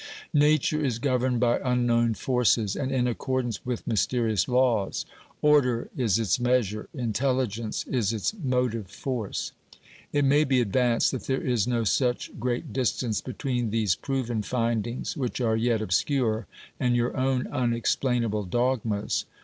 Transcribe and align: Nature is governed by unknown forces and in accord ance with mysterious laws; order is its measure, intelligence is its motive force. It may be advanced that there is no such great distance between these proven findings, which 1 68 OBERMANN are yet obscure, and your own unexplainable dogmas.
Nature 0.33 0.83
is 0.83 0.97
governed 0.97 1.39
by 1.39 1.59
unknown 1.63 2.15
forces 2.15 2.75
and 2.75 2.91
in 2.91 3.05
accord 3.07 3.45
ance 3.45 3.63
with 3.63 3.85
mysterious 3.85 4.47
laws; 4.47 5.05
order 5.43 5.91
is 5.95 6.17
its 6.17 6.39
measure, 6.39 6.89
intelligence 6.95 7.85
is 7.85 8.11
its 8.11 8.33
motive 8.33 8.87
force. 8.87 9.51
It 10.11 10.25
may 10.25 10.43
be 10.43 10.59
advanced 10.59 11.11
that 11.11 11.25
there 11.27 11.39
is 11.39 11.67
no 11.67 11.83
such 11.83 12.31
great 12.39 12.73
distance 12.73 13.21
between 13.21 13.69
these 13.69 13.93
proven 13.93 14.41
findings, 14.41 15.15
which 15.15 15.33
1 15.33 15.33
68 15.39 15.43
OBERMANN 15.45 15.53
are 15.53 15.63
yet 15.67 15.81
obscure, 15.83 16.47
and 16.79 16.95
your 16.95 17.15
own 17.15 17.45
unexplainable 17.51 18.45
dogmas. 18.45 19.25